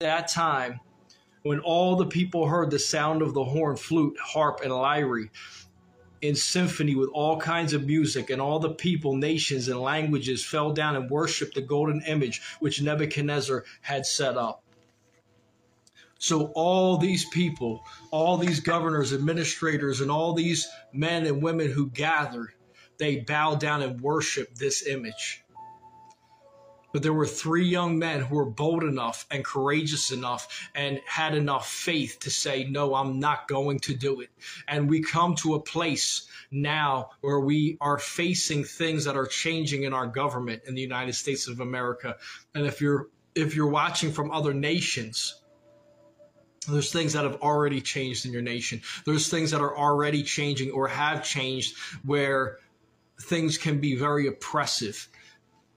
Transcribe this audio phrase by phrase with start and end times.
[0.00, 0.78] that time
[1.42, 5.30] when all the people heard the sound of the horn, flute, harp, and lyre
[6.20, 10.70] in symphony with all kinds of music, and all the people, nations, and languages fell
[10.70, 14.62] down and worshiped the golden image which Nebuchadnezzar had set up.
[16.18, 21.88] So, all these people, all these governors, administrators, and all these men and women who
[21.88, 22.52] gathered,
[22.98, 25.42] they bowed down and worshiped this image.
[26.96, 31.34] But there were three young men who were bold enough and courageous enough and had
[31.34, 34.30] enough faith to say, No, I'm not going to do it.
[34.66, 39.82] And we come to a place now where we are facing things that are changing
[39.82, 42.16] in our government in the United States of America.
[42.54, 45.42] And if you're if you're watching from other nations,
[46.66, 48.80] there's things that have already changed in your nation.
[49.04, 52.56] There's things that are already changing or have changed where
[53.20, 55.10] things can be very oppressive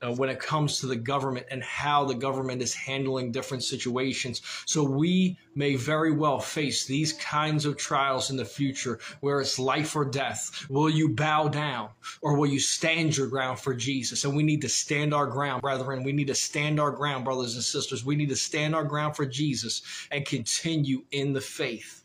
[0.01, 4.41] uh, when it comes to the government and how the government is handling different situations.
[4.65, 9.59] So we may very well face these kinds of trials in the future where it's
[9.59, 10.65] life or death.
[10.69, 11.89] Will you bow down
[12.21, 14.23] or will you stand your ground for Jesus?
[14.23, 16.03] And we need to stand our ground, brethren.
[16.03, 18.05] We need to stand our ground, brothers and sisters.
[18.05, 22.03] We need to stand our ground for Jesus and continue in the faith.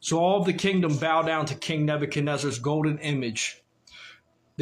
[0.00, 3.61] So all of the kingdom bow down to King Nebuchadnezzar's golden image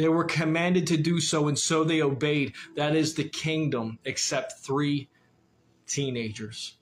[0.01, 2.53] they were commanded to do so, and so they obeyed.
[2.75, 5.09] That is the kingdom, except three
[5.85, 6.77] teenagers.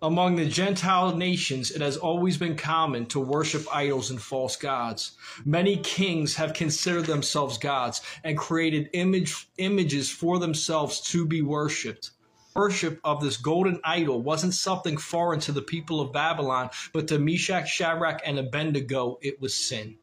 [0.00, 5.16] Among the Gentile nations, it has always been common to worship idols and false gods.
[5.44, 12.12] Many kings have considered themselves gods and created image, images for themselves to be worshipped.
[12.54, 17.18] Worship of this golden idol wasn't something foreign to the people of Babylon, but to
[17.18, 19.98] Meshach, Shadrach, and Abednego, it was sin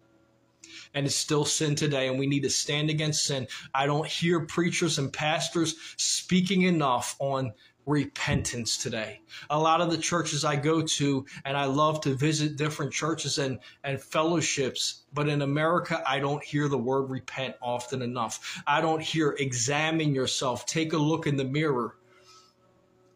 [0.95, 3.47] and it's still sin today, and we need to stand against sin.
[3.73, 7.53] I don't hear preachers and pastors speaking enough on
[7.85, 9.21] repentance today.
[9.49, 13.37] A lot of the churches I go to, and I love to visit different churches
[13.37, 18.63] and, and fellowships, but in America, I don't hear the word repent often enough.
[18.65, 21.97] I don't hear examine yourself, take a look in the mirror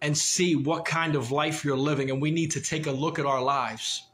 [0.02, 2.10] and see what kind of life you're living.
[2.10, 4.09] And we need to take a look at our lives.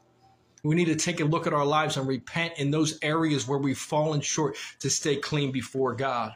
[0.66, 3.58] We need to take a look at our lives and repent in those areas where
[3.58, 6.34] we've fallen short to stay clean before God.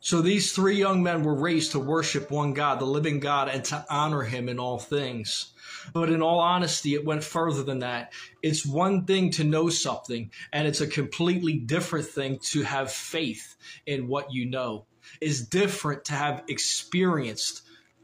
[0.00, 3.64] So these three young men were raised to worship one God, the living God, and
[3.66, 5.52] to honor him in all things.
[5.92, 8.12] But in all honesty, it went further than that.
[8.42, 13.56] It's one thing to know something, and it's a completely different thing to have faith
[13.86, 14.86] in what you know.
[15.20, 17.62] It's different to have experienced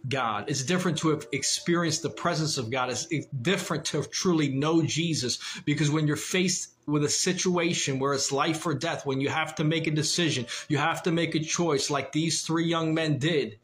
[0.09, 0.49] God.
[0.49, 2.91] It's different to have experienced the presence of God.
[2.91, 3.07] It's,
[3.43, 8.67] different to truly know Jesus because when you're faced with a situation where it's life
[8.67, 11.91] or death, when you have to make a decision, you have to make a choice
[11.91, 13.59] like these three young men did.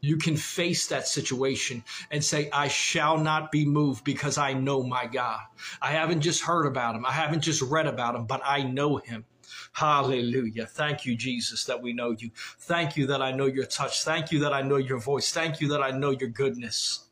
[0.00, 4.82] You can face that situation and say, I shall not be moved because I know
[4.82, 5.40] my God.
[5.80, 7.04] I haven't just heard about him.
[7.06, 9.24] I haven't just read about him, but I know him.
[9.72, 10.66] Hallelujah.
[10.66, 12.30] Thank you, Jesus, that we know you.
[12.34, 14.02] Thank you that I know your touch.
[14.02, 15.32] Thank you that I know your voice.
[15.32, 17.06] Thank you that I know your goodness.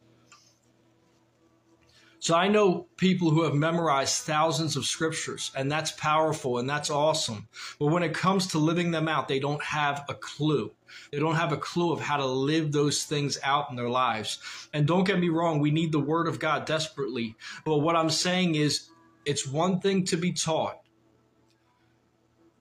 [2.25, 6.89] So I know people who have memorized thousands of scriptures, and that's powerful and that's
[6.89, 7.49] awesome.
[7.79, 10.73] But when it comes to living them out, they don't have a clue.
[11.13, 14.39] They don't have a clue of how to live those things out in their lives.
[14.73, 17.37] And don't get me wrong, we need the word of God desperately.
[17.63, 18.89] But what I'm saying is,
[19.27, 20.79] it's one thing to be taught.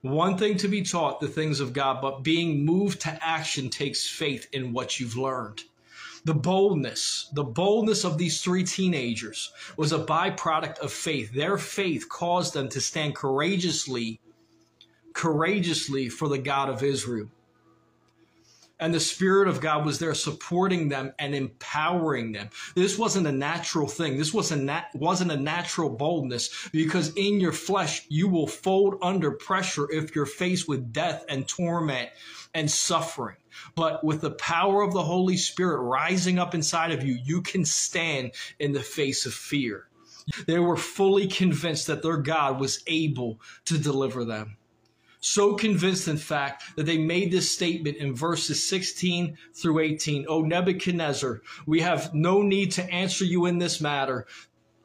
[0.03, 4.05] One thing to be taught the things of God, but being moved to action takes
[4.05, 5.61] faith in what you've learned.
[6.25, 11.31] The boldness, the boldness of these three teenagers was a byproduct of faith.
[11.31, 14.19] Their faith caused them to stand courageously,
[15.13, 17.29] courageously for the God of Israel
[18.79, 22.49] and the Spirit of God was there supporting them and empowering them.
[22.75, 24.17] This wasn't a natural thing.
[24.17, 29.31] This wasn't, nat- wasn't a natural boldness because in your flesh, you will fold under
[29.31, 32.09] pressure if you're faced with death and torment
[32.53, 33.37] and suffering.
[33.75, 37.65] But with the power of the Holy Spirit rising up inside of you, you can
[37.65, 39.87] stand in the face of fear.
[40.47, 44.57] They were fully convinced that their God was able to deliver them.
[45.25, 50.25] So convinced, in fact, that they made this statement in verses 16 through 18.
[50.27, 54.27] O Nebuchadnezzar, we have no need to answer you in this matter.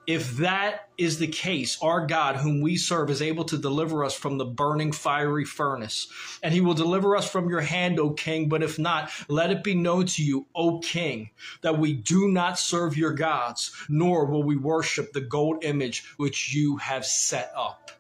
[0.07, 4.15] If that is the case, our God, whom we serve, is able to deliver us
[4.15, 6.07] from the burning fiery furnace.
[6.41, 8.49] And he will deliver us from your hand, O king.
[8.49, 11.31] But if not, let it be known to you, O king,
[11.63, 16.55] that we do not serve your gods, nor will we worship the gold image which
[16.55, 17.91] you have set up.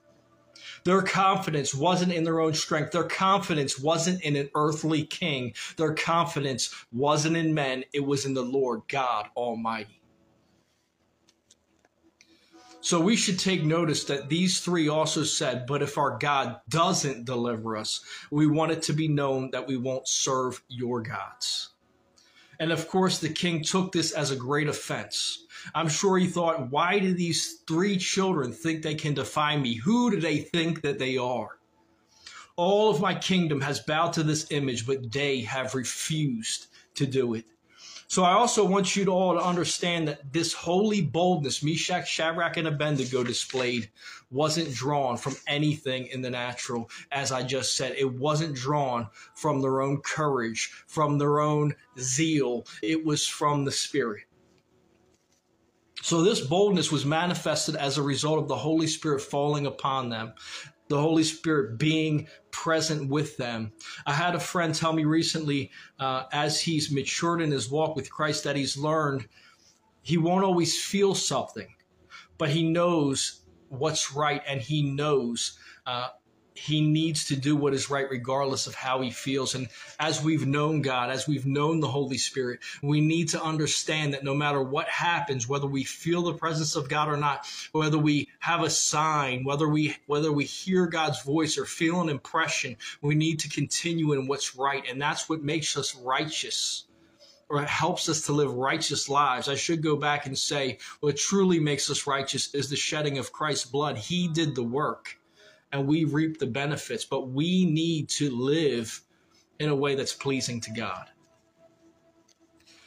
[0.88, 2.92] Their confidence wasn't in their own strength.
[2.92, 5.52] Their confidence wasn't in an earthly king.
[5.76, 7.84] Their confidence wasn't in men.
[7.92, 10.00] It was in the Lord God Almighty.
[12.80, 17.26] So we should take notice that these three also said, But if our God doesn't
[17.26, 21.68] deliver us, we want it to be known that we won't serve your gods.
[22.60, 25.46] And of course, the king took this as a great offense.
[25.74, 29.74] I'm sure he thought, Why do these three children think they can defy me?
[29.74, 31.58] Who do they think that they are?
[32.56, 36.66] All of my kingdom has bowed to this image, but they have refused
[36.96, 37.44] to do it.
[38.08, 42.56] So I also want you to all to understand that this holy boldness Meshach, Shadrach,
[42.56, 43.90] and Abednego displayed
[44.30, 46.88] wasn't drawn from anything in the natural.
[47.12, 52.66] As I just said, it wasn't drawn from their own courage, from their own zeal.
[52.82, 54.24] It was from the Spirit.
[56.00, 60.32] So this boldness was manifested as a result of the Holy Spirit falling upon them
[60.88, 63.72] the Holy Spirit being present with them.
[64.06, 68.10] I had a friend tell me recently, uh, as he's matured in his walk with
[68.10, 69.28] Christ, that he's learned
[70.02, 71.74] he won't always feel something,
[72.38, 76.08] but he knows what's right and he knows uh,
[76.58, 79.54] he needs to do what is right regardless of how he feels.
[79.54, 79.68] And
[80.00, 84.24] as we've known God, as we've known the Holy Spirit, we need to understand that
[84.24, 88.28] no matter what happens, whether we feel the presence of God or not, whether we
[88.40, 93.14] have a sign, whether we whether we hear God's voice or feel an impression, we
[93.14, 94.84] need to continue in what's right.
[94.88, 96.84] And that's what makes us righteous
[97.48, 99.48] or it helps us to live righteous lives.
[99.48, 103.32] I should go back and say what truly makes us righteous is the shedding of
[103.32, 103.96] Christ's blood.
[103.96, 105.17] He did the work
[105.72, 109.02] and we reap the benefits, but we need to live
[109.58, 111.08] in a way that's pleasing to God.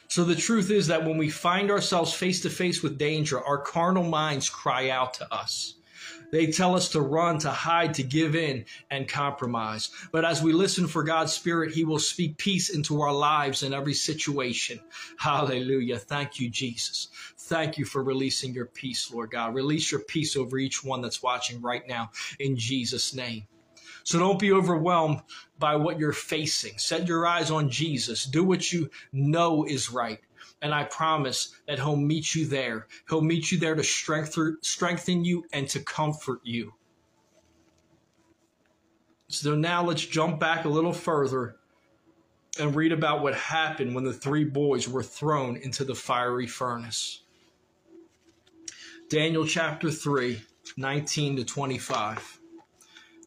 [0.08, 3.58] So the truth is that when we find ourselves face to face with danger, our
[3.58, 5.76] carnal minds cry out to us.
[6.32, 9.90] They tell us to run, to hide, to give in, and compromise.
[10.10, 13.74] But as we listen for God's Spirit, He will speak peace into our lives in
[13.74, 14.80] every situation.
[15.18, 15.98] Hallelujah.
[15.98, 17.08] Thank you, Jesus.
[17.38, 19.54] Thank you for releasing your peace, Lord God.
[19.54, 23.46] Release your peace over each one that's watching right now in Jesus' name.
[24.04, 25.20] So don't be overwhelmed
[25.58, 26.78] by what you're facing.
[26.78, 28.24] Set your eyes on Jesus.
[28.24, 30.18] Do what you know is right.
[30.60, 32.86] And I promise that He'll meet you there.
[33.08, 36.74] He'll meet you there to strengthen, you and to comfort you.
[39.28, 41.56] So now let's jump back a little further
[42.60, 47.22] and read about what happened when the three boys were thrown into the fiery furnace.
[49.08, 50.40] Daniel chapter 3,
[50.76, 52.40] 19 to 25.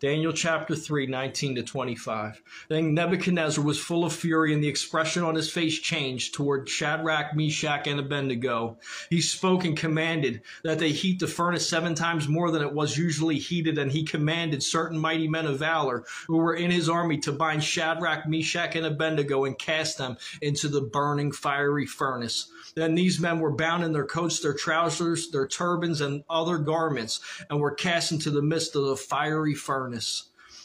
[0.02, 2.42] Daniel chapter 3, 19 to 25.
[2.68, 7.34] Then Nebuchadnezzar was full of fury, and the expression on his face changed toward Shadrach,
[7.34, 8.78] Meshach, and Abednego.
[9.10, 12.98] He spoke and commanded that they heat the furnace seven times more than it was
[12.98, 17.18] usually heated, and he commanded certain mighty men of valor who were in his army
[17.20, 22.52] to bind Shadrach, Meshach, and Abednego and cast them into the burning fiery furnace.
[22.76, 27.22] Then these men were bound in their coats, their trousers, their turbans, and other garments,
[27.50, 29.85] and were cast into the midst of the fiery furnace.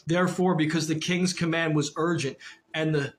[0.07, 2.37] Therefore, because the king's command was urgent
[2.73, 3.13] and the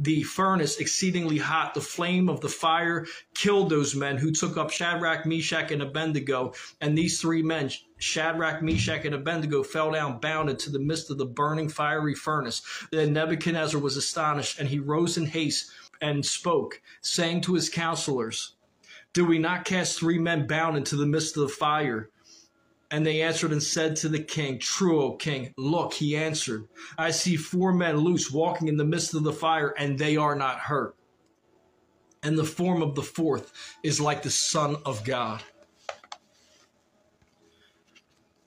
[0.00, 4.70] the furnace exceedingly hot, the flame of the fire killed those men who took up
[4.70, 6.52] Shadrach, Meshach, and Abednego.
[6.80, 11.18] And these three men, Shadrach, Meshach, and Abednego, fell down bound into the midst of
[11.18, 12.62] the burning fiery furnace.
[12.92, 18.54] Then Nebuchadnezzar was astonished, and he rose in haste and spoke, saying to his counselors,
[19.12, 22.10] Do we not cast three men bound into the midst of the fire?
[22.90, 25.52] And they answered and said to the king, True, O king.
[25.56, 29.74] Look, he answered, I see four men loose walking in the midst of the fire,
[29.76, 30.96] and they are not hurt.
[32.22, 33.52] And the form of the fourth
[33.82, 35.42] is like the Son of God.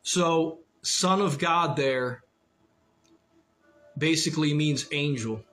[0.02, 2.24] So, Son of God there
[3.98, 5.44] basically means angel.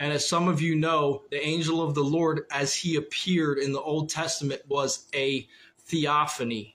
[0.00, 3.72] And as some of you know, the angel of the Lord, as he appeared in
[3.72, 5.46] the Old Testament, was a
[5.86, 6.74] theophany,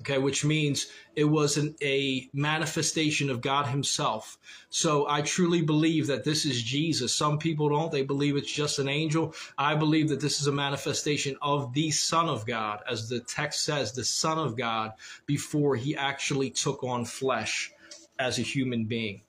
[0.00, 4.38] okay, which means it was an, a manifestation of God himself.
[4.70, 7.14] So I truly believe that this is Jesus.
[7.14, 9.34] Some people don't, they believe it's just an angel.
[9.58, 13.64] I believe that this is a manifestation of the Son of God, as the text
[13.64, 14.92] says, the Son of God,
[15.26, 17.72] before he actually took on flesh
[18.18, 19.22] as a human being.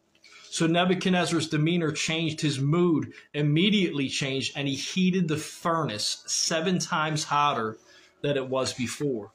[0.50, 7.24] So Nebuchadnezzar's demeanor changed, his mood immediately changed, and he heated the furnace seven times
[7.24, 7.78] hotter
[8.22, 9.32] than it was before.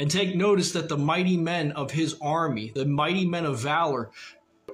[0.00, 4.10] And take notice that the mighty men of his army, the mighty men of valor,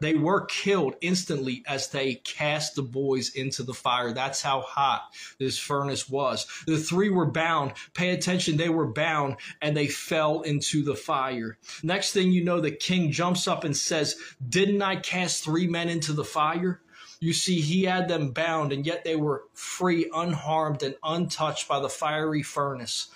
[0.00, 4.12] They were killed instantly as they cast the boys into the fire.
[4.12, 5.02] That's how hot
[5.38, 6.46] this furnace was.
[6.66, 7.72] The three were bound.
[7.94, 11.58] Pay attention, they were bound and they fell into the fire.
[11.82, 14.16] Next thing you know, the king jumps up and says,
[14.48, 16.82] Didn't I cast three men into the fire?
[17.18, 21.80] You see, he had them bound, and yet they were free, unharmed, and untouched by
[21.80, 23.08] the fiery furnace.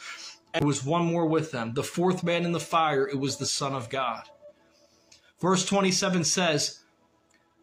[0.53, 1.75] And there was one more with them.
[1.75, 4.25] The fourth man in the fire, it was the Son of God.
[5.41, 6.81] Verse 27 says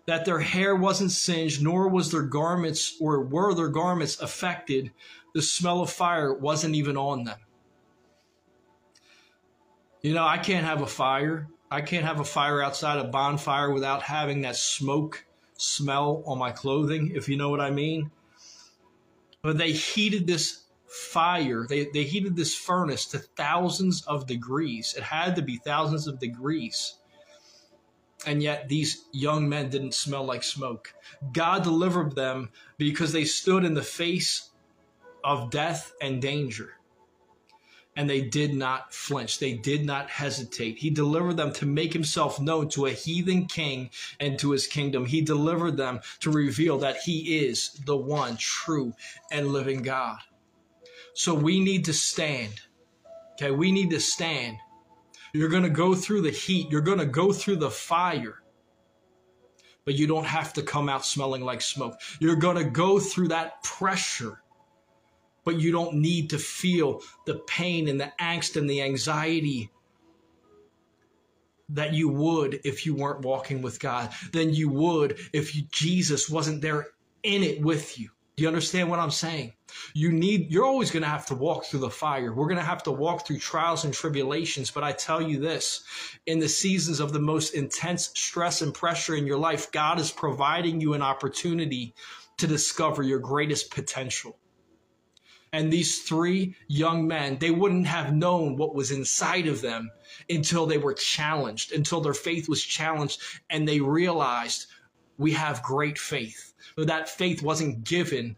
[0.05, 4.91] that their hair wasn't singed, nor was their garments, or were their garments affected.
[5.33, 7.37] The smell of fire wasn't even on them.
[10.01, 11.49] You know, I can't have a fire.
[11.69, 15.25] I can't have a fire outside a bonfire without having that smoke
[15.57, 18.09] smell on my clothing, if you know what I mean.
[19.41, 24.95] But they heated this fire, they, they heated this furnace to thousands of degrees.
[24.97, 26.95] It had to be thousands of degrees
[28.25, 30.93] and yet these young men didn't smell like smoke.
[31.33, 34.49] God delivered them because they stood in the face
[35.23, 36.73] of death and danger.
[37.95, 39.39] And they did not flinch.
[39.39, 40.77] They did not hesitate.
[40.77, 43.89] He delivered them to make himself known to a heathen king
[44.19, 45.05] and to his kingdom.
[45.05, 48.93] He delivered them to reveal that he is the one true
[49.31, 50.19] and living God.
[51.17, 52.53] So we need to stand.
[53.33, 54.57] Okay, we need to stand
[55.33, 56.71] you're going to go through the heat.
[56.71, 58.41] You're going to go through the fire.
[59.85, 61.99] But you don't have to come out smelling like smoke.
[62.19, 64.41] You're going to go through that pressure.
[65.45, 69.71] But you don't need to feel the pain and the angst and the anxiety
[71.69, 76.29] that you would if you weren't walking with God, than you would if you, Jesus
[76.29, 76.87] wasn't there
[77.23, 78.09] in it with you.
[78.37, 79.53] Do you understand what I'm saying?
[79.95, 82.31] You need, you're always going to have to walk through the fire.
[82.31, 84.69] We're going to have to walk through trials and tribulations.
[84.69, 85.83] But I tell you this
[86.27, 90.11] in the seasons of the most intense stress and pressure in your life, God is
[90.11, 91.95] providing you an opportunity
[92.37, 94.37] to discover your greatest potential.
[95.51, 99.89] And these three young men, they wouldn't have known what was inside of them
[100.29, 104.67] until they were challenged, until their faith was challenged, and they realized
[105.17, 108.35] we have great faith but that faith wasn't given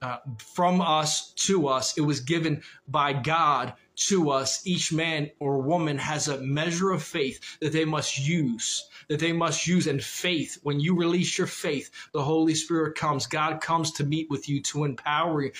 [0.00, 1.96] uh, from us to us.
[1.96, 4.66] It was given by God to us.
[4.66, 9.32] Each man or woman has a measure of faith that they must use, that they
[9.32, 9.86] must use.
[9.86, 13.26] And faith, when you release your faith, the Holy Spirit comes.
[13.26, 15.52] God comes to meet with you to empower you.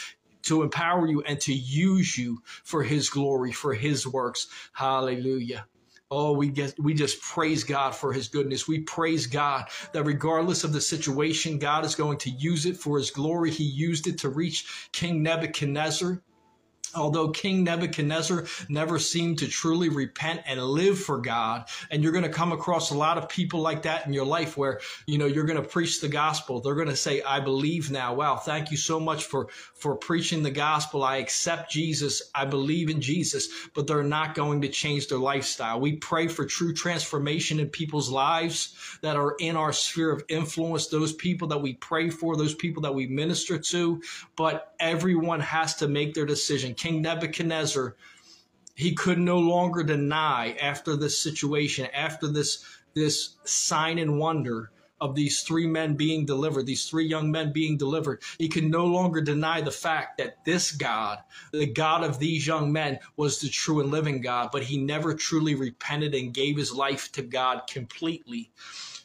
[0.46, 4.48] To empower you and to use you for his glory, for his works.
[4.72, 5.66] Hallelujah.
[6.14, 8.68] Oh, we get we just praise God for his goodness.
[8.68, 9.64] We praise God
[9.94, 13.50] that regardless of the situation, God is going to use it for his glory.
[13.50, 16.22] He used it to reach King Nebuchadnezzar.
[16.94, 22.24] Although King Nebuchadnezzar never seemed to truly repent and live for God, and you're going
[22.24, 25.26] to come across a lot of people like that in your life where, you know,
[25.26, 26.60] you're going to preach the gospel.
[26.60, 28.14] They're going to say, I believe now.
[28.14, 31.02] Wow, thank you so much for, for preaching the gospel.
[31.02, 32.22] I accept Jesus.
[32.34, 35.80] I believe in Jesus, but they're not going to change their lifestyle.
[35.80, 40.88] We pray for true transformation in people's lives that are in our sphere of influence,
[40.88, 44.02] those people that we pray for, those people that we minister to,
[44.36, 47.94] but everyone has to make their decision King Nebuchadnezzar,
[48.74, 55.14] he could no longer deny after this situation, after this this sign and wonder of
[55.14, 59.20] these three men being delivered, these three young men being delivered, he could no longer
[59.20, 61.18] deny the fact that this God,
[61.52, 65.14] the God of these young men, was the true and living God, but he never
[65.14, 68.50] truly repented and gave his life to God completely.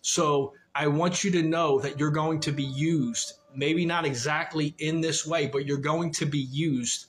[0.02, 4.74] So I want you to know that you're going to be used, maybe not exactly
[4.80, 7.06] in this way, but you're going to be used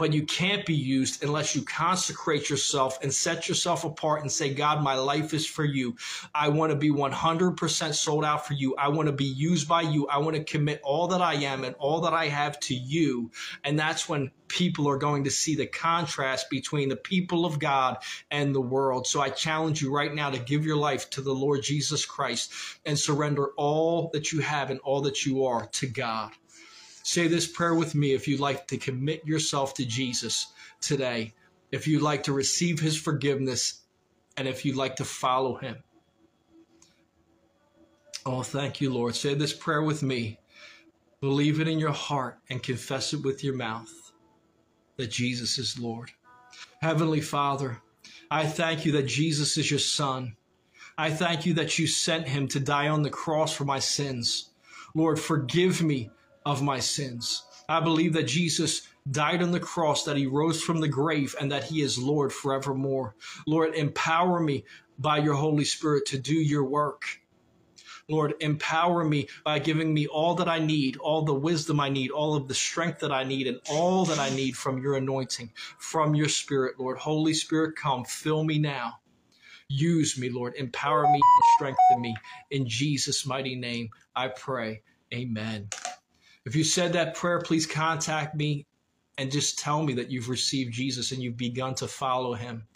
[0.00, 4.54] but you can't be used unless you consecrate yourself and set yourself apart and say,
[4.54, 5.94] God, my life is for you.
[6.34, 8.74] I want to be 100% sold out for you.
[8.76, 10.08] I want to be used by you.
[10.08, 13.30] I want to commit all that I am and all that I have to you.
[13.62, 17.98] And that's when people are going to see the contrast between the people of God
[18.30, 19.06] and the world.
[19.06, 22.54] So I challenge you right now to give your life to the Lord Jesus Christ
[22.86, 26.32] and surrender all that you have and all that you are to God.
[27.02, 30.48] Say this prayer with me if you'd like to commit yourself to Jesus
[30.80, 31.34] today,
[31.72, 33.82] if you'd like to receive his forgiveness,
[34.36, 35.82] and if you'd like to follow him.
[38.26, 39.14] Oh, thank you, Lord.
[39.14, 40.38] Say this prayer with me.
[41.20, 44.12] Believe it in your heart and confess it with your mouth
[44.96, 46.10] that Jesus is Lord.
[46.82, 47.80] Heavenly Father,
[48.30, 50.36] I thank you that Jesus is your Son.
[50.96, 54.50] I thank you that you sent him to die on the cross for my sins.
[54.94, 56.10] Lord, forgive me
[56.50, 57.42] of my sins.
[57.68, 61.50] I believe that Jesus died on the cross, that he rose from the grave, and
[61.52, 63.14] that he is Lord forevermore.
[63.46, 64.64] Lord, empower me
[64.98, 67.04] by your Holy Spirit to do your work.
[68.08, 72.10] Lord, empower me by giving me all that I need, all the wisdom I need,
[72.10, 75.52] all of the strength that I need, and all that I need from your anointing,
[75.78, 76.98] from your spirit, Lord.
[76.98, 78.94] Holy Spirit, come, fill me now.
[79.68, 80.54] Use me, Lord.
[80.56, 82.16] Empower me and strengthen me.
[82.50, 84.82] In Jesus' mighty name, I pray.
[85.14, 85.68] Amen.
[86.46, 88.66] If you said that prayer, please contact me
[89.18, 92.66] and just tell me that you've received Jesus and you've begun to follow him.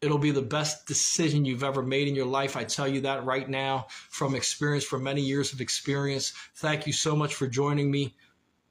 [0.00, 2.56] It'll be the best decision you've ever made in your life.
[2.56, 6.32] I tell you that right now from experience, from many years of experience.
[6.56, 8.16] Thank you so much for joining me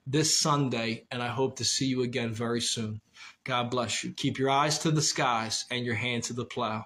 [0.07, 2.99] this Sunday, and I hope to see you again very soon.
[3.43, 4.11] God bless you.
[4.11, 6.85] Keep your eyes to the skies and your hand to the plow.